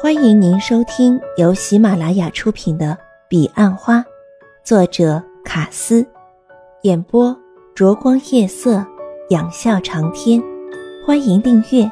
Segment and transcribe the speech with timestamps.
[0.00, 2.86] 欢迎您收听由喜马拉雅出品的
[3.28, 3.98] 《彼岸花》，
[4.62, 6.06] 作者卡斯，
[6.82, 7.34] 演播
[7.74, 8.84] 灼光夜色，
[9.30, 10.42] 仰笑长天。
[11.06, 11.90] 欢迎订阅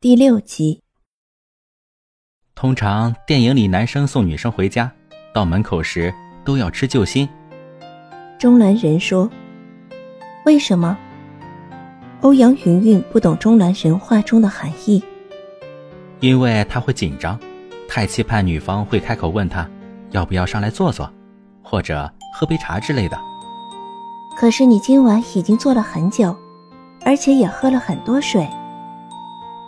[0.00, 0.82] 第六集。
[2.54, 4.90] 通常电影里男生送女生回家，
[5.34, 6.12] 到门口时
[6.44, 7.28] 都要吃救心。
[8.38, 9.28] 中南人说
[10.46, 10.96] ：“为什么？”
[12.20, 15.00] 欧阳云云不懂钟兰神话中的含义，
[16.18, 17.38] 因为他会紧张，
[17.88, 19.68] 太期盼女方会开口问他
[20.10, 21.08] 要不要上来坐坐，
[21.62, 23.16] 或者喝杯茶之类的。
[24.36, 26.34] 可是你今晚已经坐了很久，
[27.04, 28.44] 而且也喝了很多水。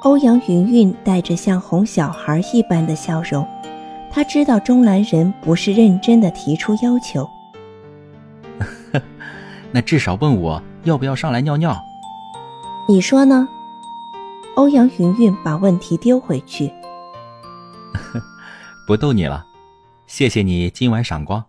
[0.02, 3.46] 欧阳云云带着像哄小孩一般的笑容，
[4.10, 7.28] 他知道钟兰人不是认真的提出要求。
[9.70, 11.80] 那至少问我要不要上来尿尿。
[12.90, 13.48] 你说呢？
[14.56, 16.68] 欧阳云云把问题丢回去。
[18.84, 19.46] 不逗你了，
[20.08, 21.40] 谢谢你今晚赏光。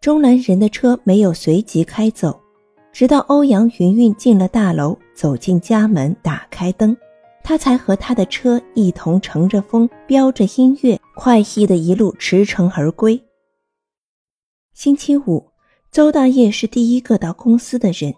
[0.00, 2.40] 钟南人的车没有随即开走，
[2.92, 6.96] 直到欧阳云云进了大楼，走进家门，打开灯，
[7.44, 13.22] 他才和他的车一同乘着风，飙着音乐，快意的一路驰骋而归。
[14.74, 15.52] 星期五，
[15.92, 18.12] 邹大业是第一个到公司的人。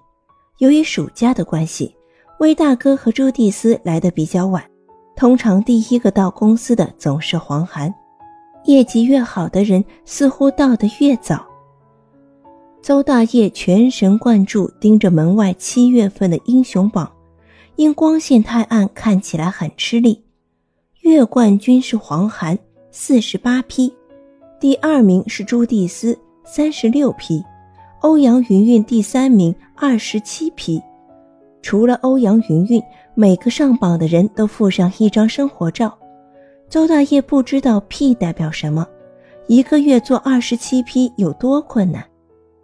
[0.60, 1.96] 由于暑假的关系，
[2.38, 4.62] 魏大哥和朱蒂斯来的比较晚。
[5.16, 7.92] 通常第一个到公司的总是黄寒，
[8.64, 11.46] 业绩越好的人似乎到得越早。
[12.82, 17.10] 邹大业全神贯注盯着门外七月份的英雄榜，
[17.76, 20.22] 因光线太暗，看起来很吃力。
[21.00, 22.58] 月冠军是黄寒，
[22.90, 23.90] 四十八批；
[24.60, 27.42] 第二名是朱蒂斯，三十六批。
[28.00, 30.78] 欧阳云云第三名，二十七批。
[31.62, 32.82] 除了欧阳云云，
[33.14, 35.96] 每个上榜的人都附上一张生活照。
[36.68, 38.86] 邹大业不知道 P 代表什么，
[39.46, 42.04] 一个月做二十七批有多困难。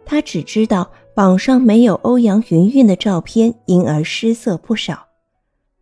[0.05, 5.03] 他只知道榜上没有欧阳云云的照片，因而失色不少。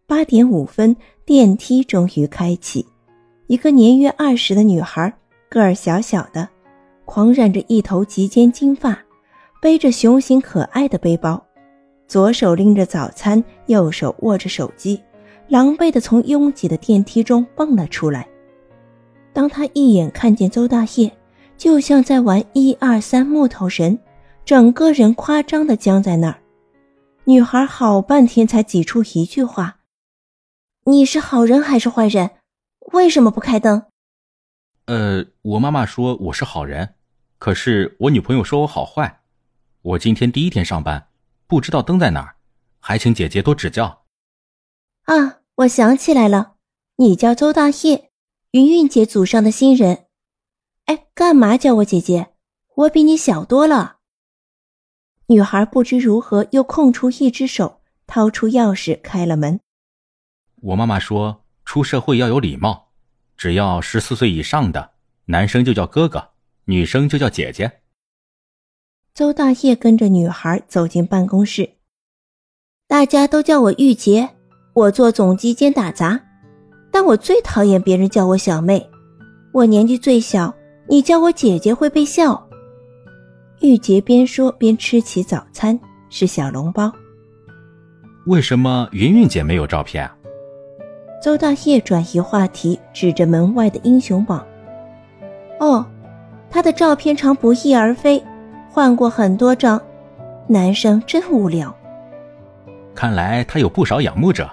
[0.07, 2.85] 八点五分，电梯终于开启。
[3.47, 5.13] 一个年约二十的女孩，
[5.49, 6.47] 个儿小小的，
[7.03, 8.97] 狂染着一头及肩金发。
[9.65, 11.43] 背着熊形可爱的背包，
[12.07, 15.01] 左手拎着早餐，右手握着手机，
[15.47, 18.27] 狼狈地从拥挤的电梯中蹦了出来。
[19.33, 21.11] 当他一眼看见邹大业，
[21.57, 23.97] 就像在玩一二三木头人，
[24.45, 26.39] 整个人夸张地僵在那儿。
[27.23, 29.79] 女孩好半天才挤出一句话
[30.85, 32.29] ：“你是好人还是坏人？
[32.93, 33.81] 为什么不开灯
[34.85, 36.93] ？”“呃，我妈妈说我是好人，
[37.39, 39.21] 可是我女朋友说我好坏。”
[39.85, 41.09] 我今天第一天上班，
[41.45, 42.37] 不知道灯在哪儿，
[42.79, 44.05] 还请姐姐多指教。
[45.03, 46.55] 啊，我想起来了，
[46.95, 48.09] 你叫周大业，
[48.49, 50.07] 云云姐组上的新人。
[50.85, 52.33] 哎，干嘛叫我姐姐？
[52.73, 53.97] 我比你小多了。
[55.27, 59.59] 女孩不知如何又空出一只手，掏出钥匙开了门。
[60.63, 62.89] 我妈妈说，出社会要有礼貌，
[63.37, 64.93] 只要十四岁以上的
[65.25, 66.31] 男生就叫哥哥，
[66.63, 67.81] 女生就叫姐姐。
[69.15, 71.69] 邹大业跟着女孩走进办公室，
[72.85, 74.27] 大家都叫我玉洁，
[74.73, 76.19] 我做总机兼打杂，
[76.91, 78.85] 但我最讨厌别人叫我小妹，
[79.53, 80.53] 我年纪最小，
[80.89, 82.45] 你叫我姐姐会被笑。
[83.61, 86.91] 玉洁边说边吃起早餐，是小笼包。
[88.25, 90.11] 为什么云云姐没有照片？
[91.23, 94.45] 邹大业转移话题，指着门外的英雄榜。
[95.61, 95.85] 哦，
[96.51, 98.21] 她的照片常不翼而飞。
[98.75, 99.81] 换过很多张，
[100.49, 101.73] 男生真无聊。
[102.93, 104.49] 看来他有不少仰慕者。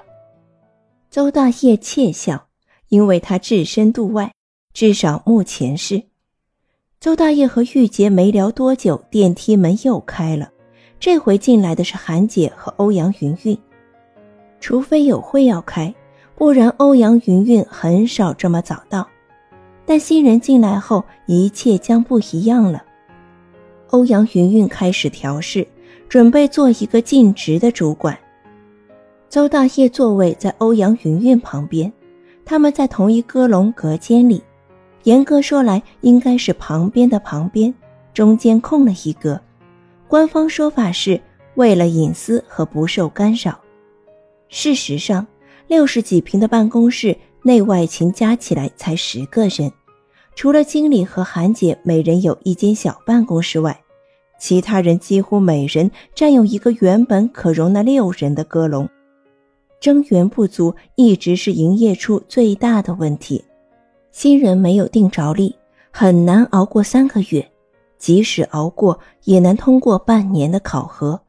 [1.11, 2.47] 邹大业窃笑，
[2.89, 4.33] 因为他置身度外，
[4.73, 6.01] 至少目前是。
[7.01, 10.49] 邹大业和玉洁没聊多久，电梯门又开了，
[11.01, 13.59] 这回进来的是韩姐和欧阳云云。
[14.61, 15.93] 除非有会要开，
[16.37, 19.05] 不然欧阳云云很少这么早到。
[19.85, 22.85] 但新人进来后，一切将不一样了。
[23.93, 25.67] 欧阳云云开始调试，
[26.09, 28.19] 准备做一个尽职的主管。
[29.29, 31.93] 邹大业座位在欧阳云云旁边，
[32.43, 34.43] 他们在同一阁楼隔间里，
[35.03, 37.73] 严格说来应该是旁边的旁边，
[38.15, 39.39] 中间空了一个。
[40.09, 41.21] 官方说法是
[41.57, 43.61] 为了隐私和不受干扰。
[44.49, 45.27] 事实上，
[45.69, 49.71] 六十几平的办公室内外勤加起来才十个人，
[50.35, 53.79] 除了经理和韩姐每人有一间小办公室外。
[54.39, 58.89] 其他人几乎每人占有一个原本可容纳六人的阁楼。
[59.81, 63.45] 增员不足一直是营业处最大的问题，
[64.11, 65.55] 新人没有定着力，
[65.93, 67.49] 很难熬过三个月，
[67.99, 71.21] 即使熬过，也难通过半年的考核。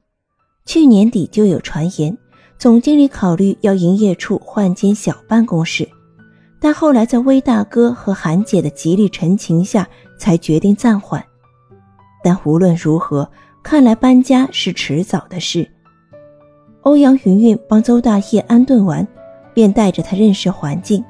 [0.65, 2.17] 去年底就有传言，
[2.57, 5.88] 总经理考虑要营业处换间小办公室，
[6.63, 9.86] 但后来在威大哥和韩姐的极力陈情下，
[10.18, 11.21] 才决定暂缓。
[12.24, 13.30] 但无论如何，
[13.62, 15.69] 看来搬家是迟早的事。
[16.83, 19.06] 欧阳云云帮周大业安顿完，
[19.54, 21.04] 便带着他认识环境。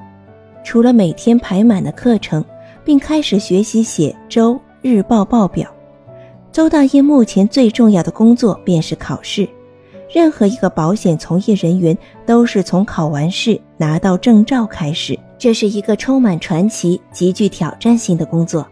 [0.64, 2.44] 除了每天排满的课程，
[2.84, 5.70] 并开始学习写周日报报表。
[6.52, 9.48] 周大业目前最重要的工作便是考试。
[10.14, 18.66] 任何一个保险从业人员都是从考完试拿到证照开始，这是一个充满传奇、极具挑战性的工作。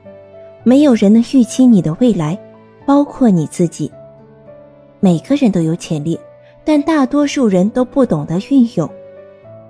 [0.64, 2.38] 没有人能预期你的未来，
[2.86, 3.92] 包括你自己。
[5.00, 6.18] 每个人都有潜力。
[6.64, 8.88] 但大多数人都不懂得运用。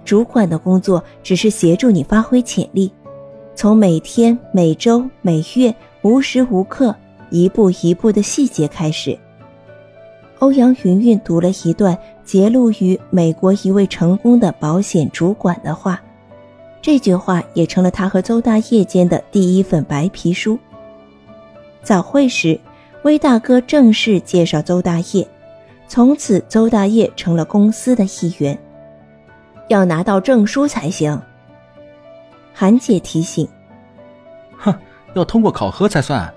[0.03, 2.91] 主管的工作只是协助你发挥潜力，
[3.56, 6.94] 从每天、每周、每月，无时无刻，
[7.29, 9.17] 一步一步的细节开始。
[10.41, 16.01] 欧阳云云读了一段揭露于美国一位成功的保险主管的话，
[16.81, 20.57] 这句话也成了他和邹大业间的第一份白皮书。
[21.83, 22.59] 早会时，
[23.03, 25.27] 威大哥正式介绍邹大业。
[25.88, 28.57] 从此，邹大业成了公司的一员，
[29.67, 31.21] 要拿到证书才行。
[32.51, 33.47] 韩姐提醒
[34.57, 34.73] ：“哼，
[35.13, 36.33] 要通过考核才算。”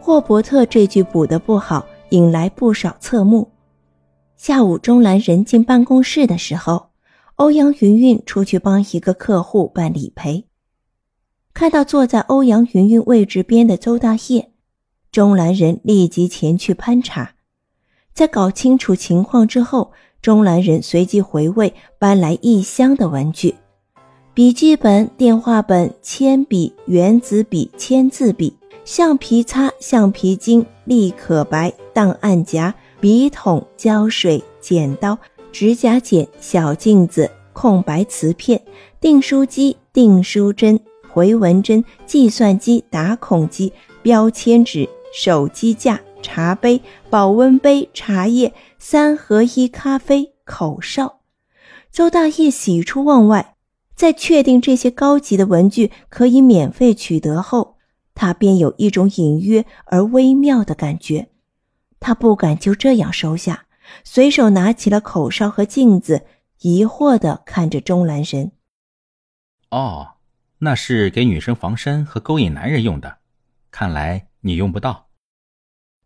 [0.00, 3.50] 霍伯特这句补的不好，引来不少侧目。
[4.36, 6.90] 下午，钟兰人进办公室的时候，
[7.36, 10.44] 欧阳云云出去帮一个客户办理赔，
[11.52, 14.52] 看到坐在欧阳云云位置边的邹大业，
[15.10, 17.32] 钟兰人立即前去攀查。
[18.14, 23.54] 在搞清楚情况之后，钟兰人随即回位搬来一箱的文具：
[24.34, 28.56] 笔记本、电话本、铅笔、原子笔、签字笔、
[28.90, 35.18] 橡皮擦、橡皮筋、立可白、档案夹、笔筒、胶水、剪刀、
[35.52, 38.58] 指甲剪、小镜子、空白磁片、
[38.98, 43.70] 订书机、订书针、回纹针、计算机、打孔机、
[44.00, 46.00] 标签纸、手机架。
[46.22, 46.80] 茶杯、
[47.10, 51.20] 保温杯、茶叶、三合一咖啡、口哨。
[51.92, 53.54] 邹大业喜出望外，
[53.94, 57.76] 在确定这些高级的文具可以免费取得后，
[58.18, 61.28] 他便有一种隐约而微妙的感觉。
[62.00, 63.66] 他不敢就这样收下，
[64.02, 66.26] 随手拿起了口哨和镜子，
[66.62, 68.50] 疑惑地看着钟兰人。
[69.70, 70.14] 哦，
[70.58, 73.18] 那是给女生防身和勾引男人用的，
[73.70, 75.06] 看来你用不到。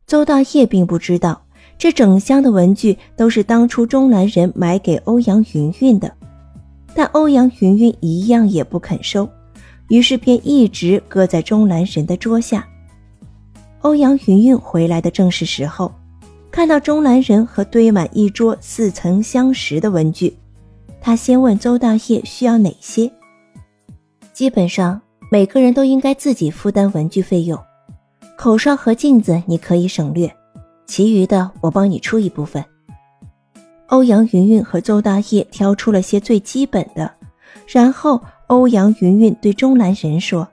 [0.06, 1.46] 邹大业并不知道，
[1.78, 6.14] 这整箱的文具都是当初钟兰人买给欧阳云云的，
[6.94, 9.26] 但欧阳云云一样也不肯收，
[9.92, 12.66] 于是便一直搁在钟兰人的桌下。
[13.82, 15.92] 欧阳云云回来的正是时候，
[16.50, 20.34] 看到钟兰人和堆满一桌似曾相识的文具，
[20.98, 23.12] 他先问邹大业需要哪些。
[24.32, 24.98] 基本上
[25.30, 27.62] 每个人都应该自己负担文具费用。
[28.34, 30.34] 口哨和镜子你可以省略，
[30.86, 32.64] 其余的我帮你出一部分。
[33.88, 37.12] 欧阳云云和邹大业挑出了些最基本的，
[37.66, 40.46] 然后欧阳云云对钟兰人说：“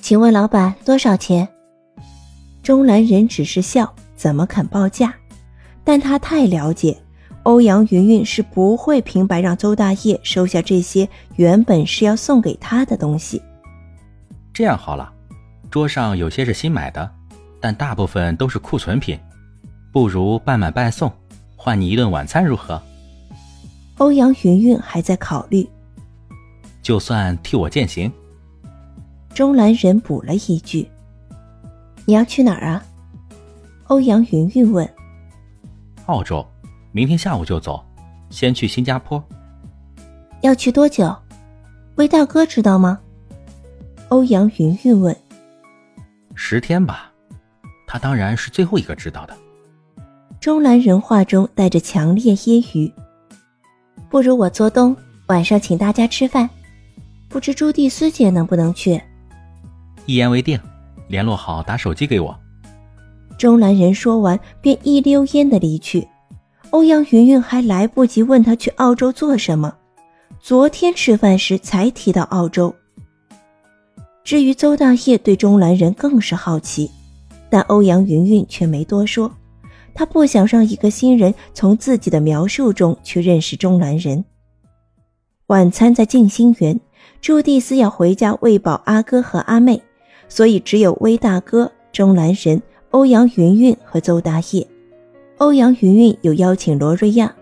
[0.00, 1.48] 请问老板多少钱？”
[2.62, 5.12] 钟兰人只是笑，怎么肯报价？
[5.82, 6.96] 但他太了解
[7.42, 11.06] 欧阳云云是不会平白让邹大业收下这些
[11.36, 13.42] 原本是要送给他的东西。
[14.52, 15.12] 这样好了。
[15.70, 17.10] 桌上有些是新买的，
[17.60, 19.18] 但大部分都是库存品，
[19.92, 21.12] 不如半买半送，
[21.56, 22.80] 换你一顿晚餐如何？
[23.98, 25.68] 欧阳云云还在考虑，
[26.84, 28.12] 就算替我践行。
[29.34, 30.88] 钟兰人补了一句
[32.04, 32.84] ：“你要去哪儿啊？”
[33.88, 34.88] 欧阳云云问。
[36.06, 36.46] 澳洲，
[36.92, 37.82] 明天下午就走，
[38.28, 39.22] 先去新加坡。
[40.42, 41.12] 要去多久？
[41.96, 43.00] 魏大哥知道吗？
[44.10, 45.16] 欧阳云云问。
[46.34, 47.10] 十天吧，
[47.86, 49.34] 他当然是最后一个知道的。
[50.38, 52.92] 钟兰人话中带着强烈揶揄
[54.10, 54.94] ：“不如我做东，
[55.28, 56.48] 晚上请大家吃饭。
[57.34, 59.02] 不知朱蒂斯姐能不能去？”
[60.06, 60.56] 一言为定，
[61.08, 62.38] 联络好打手机给我。
[63.36, 66.06] 钟兰人说完，便一溜烟的离去。
[66.70, 69.74] 欧阳云云还来不及问他去澳洲做什么，
[70.38, 72.72] 昨天吃饭时才提到澳洲。
[74.22, 76.88] 至于邹大业对钟兰人更是好奇，
[77.50, 79.28] 但欧阳云云却没多说，
[79.92, 84.24] 他不想让一个新人从自己的描述中去认识钟兰人。
[85.48, 86.80] 晚餐在静心园，
[87.24, 89.80] 朱蒂斯要回家喂饱阿哥和阿妹，
[90.28, 94.68] 所以只有威大哥、钟兰人、欧阳云云和邹大业。
[95.38, 97.34] 欧阳云云有邀请罗瑞亚，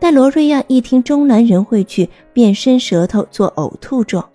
[0.00, 4.28] 但罗瑞亚一听钟兰人会去，便伸舌头做呕吐状。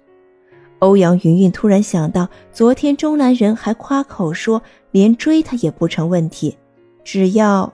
[0.79, 6.57] 欧阳云云突然想到，昨天钟兰人还夸口说，连追他也不成问题，
[7.03, 7.69] 只要……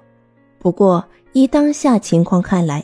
[0.58, 2.84] 不过依当下情况看来，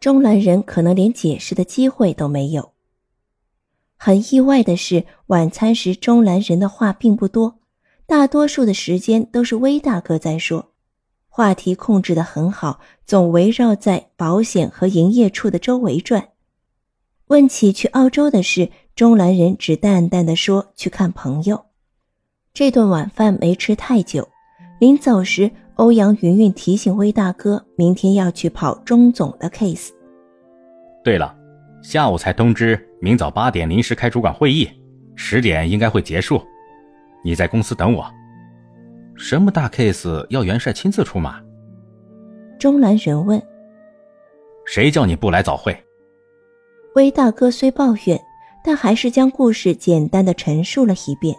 [0.00, 2.68] 钟兰人可能连解释的机会都没有。
[3.96, 7.58] 很意外的是，晚餐时钟兰人的话并不多，
[8.06, 10.72] 大多数的时间都是威大哥在说，
[11.28, 16.28] 话题控制的很好，总围绕在保险和营业处的周围转。
[17.28, 18.70] 问起去澳洲的事。
[18.94, 21.66] 钟兰人只淡淡的说：“去看朋友。”
[22.54, 24.26] 这顿晚饭没吃太久。
[24.80, 29.90] 临走时，欧阳云云提醒魏大哥，明天要去跑钟总的 case。
[31.04, 31.36] 对了，
[31.82, 34.68] 下午才通知，明早八点临时开主管会议，
[35.14, 36.44] 十点应该会结束。
[37.22, 38.04] 你在公司等我。
[39.14, 41.40] 什么大 case 要元帅亲自出马？
[42.58, 43.40] 钟兰人问。
[44.64, 45.72] 谁叫你不来早会？
[46.96, 48.20] 威大哥虽抱怨。
[48.64, 51.32] 但还是将故事简单的陈述了一遍。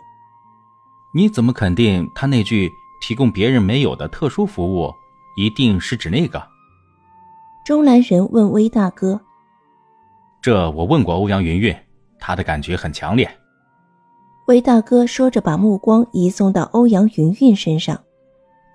[1.13, 2.71] 你怎么肯定他那句
[3.01, 4.89] 提供别人没有的特殊服务，
[5.35, 6.41] 一定是指那个？
[7.65, 9.19] 钟兰人问威大哥。
[10.41, 11.75] 这我问过欧阳云云，
[12.19, 13.29] 她的感觉很强烈。
[14.47, 18.01] 魏大哥说着，把目光移送到欧阳云云身上。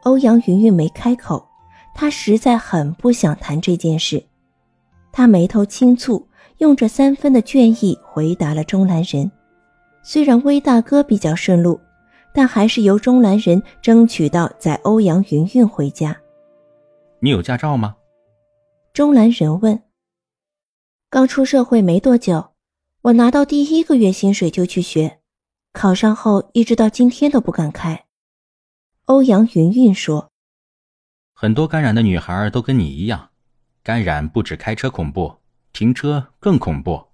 [0.03, 1.49] 欧阳云云没开口，
[1.95, 4.23] 他实在很不想谈这件事。
[5.13, 6.25] 他眉头轻蹙。
[6.59, 9.29] 用着三分的倦意回答了钟兰人，
[10.05, 11.81] 虽然威大哥比较顺路，
[12.33, 16.17] 但还是由钟兰人争取到载欧阳云云回家。
[17.19, 17.97] 你有驾照吗？
[18.93, 19.81] 钟兰人问。
[21.13, 22.55] 刚出社会没多久，
[23.03, 25.21] 我拿到第一个月薪水就去学，
[25.75, 28.07] 考上后一直到今天都不敢开。
[29.05, 30.33] 欧阳云云说。
[31.35, 33.29] 很多感染的女孩都跟你一样，
[33.83, 35.37] 感染不止开车恐怖。
[35.75, 37.09] 停车更恐怖。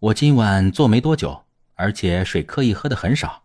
[0.00, 1.44] 我今晚坐没多久，
[1.76, 3.44] 而且水刻意喝的很少。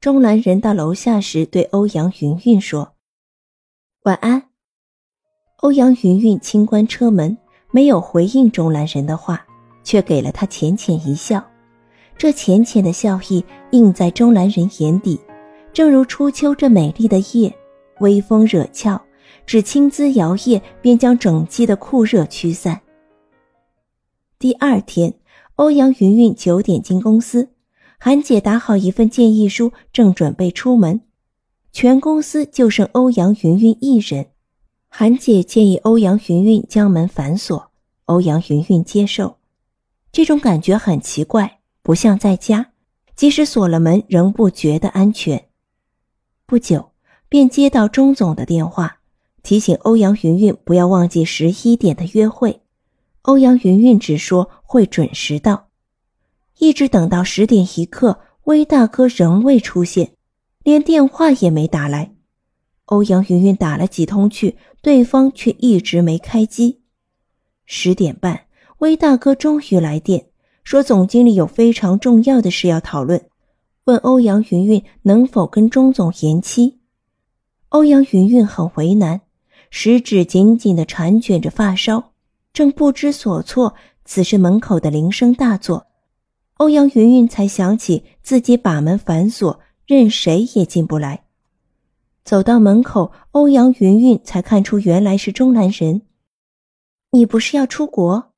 [0.00, 2.94] 钟兰人到楼下时对欧阳云云说
[4.04, 4.50] ：“晚安。”
[5.64, 7.38] 欧阳云云轻关车门，
[7.74, 9.44] 没有回应钟兰人的话，
[9.82, 11.44] 却给了他浅浅一笑。
[12.16, 15.18] 这浅浅的笑意映在钟兰人眼底，
[15.72, 17.52] 正如初秋这美丽的夜，
[17.98, 19.02] 微风惹俏，
[19.44, 22.80] 只轻姿摇曳，便将整季的酷热驱散。
[24.38, 25.12] 第二天，
[25.56, 27.48] 欧阳云云九点进公司，
[27.98, 31.00] 韩姐打好一份建议书，正准备出门。
[31.72, 34.26] 全公司就剩欧阳云云一人。
[34.96, 37.72] 韩姐建议欧阳云云将门反锁，
[38.04, 39.38] 欧阳云云接受。
[40.12, 42.70] 这种感觉很奇怪，不像在家，
[43.16, 45.46] 即使锁了门，仍不觉得安全。
[46.46, 46.92] 不久，
[47.28, 48.98] 便接到钟总的电话，
[49.42, 52.60] 提醒欧阳云云不要忘记十一点的约会。
[53.22, 55.70] 欧阳云云只说会准时到，
[56.60, 60.12] 一直等到十点一刻，威大哥仍未出现，
[60.62, 62.12] 连电话也没打来。
[62.86, 66.82] 欧阳云云打了几通去，对方却一直没开机。
[67.64, 68.42] 十点半，
[68.80, 70.26] 威大哥终于来电，
[70.62, 73.24] 说总经理有非常重要的事要讨论，
[73.84, 76.80] 问欧阳云云能否跟钟总延期。
[77.70, 79.22] 欧阳云云很为难，
[79.70, 82.12] 食指紧紧地缠卷着发梢。
[82.52, 83.74] 正不知所措，
[84.04, 85.86] 此时门口的铃声大作，
[86.58, 91.23] 欧阳云云才想起自己把门反锁，任谁也进不来。
[92.24, 96.00] 走到门口，欧阳云云才看出原来是钟南人。
[97.10, 98.32] 你不是要出国？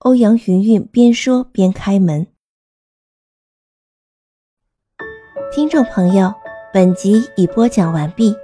[0.00, 2.26] 欧阳云云边说边开门。
[5.54, 6.30] 听众朋友，
[6.70, 8.34] 本集已播讲完毕，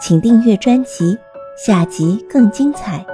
[0.00, 1.16] 请订阅专辑，
[1.56, 3.06] 下集更精彩。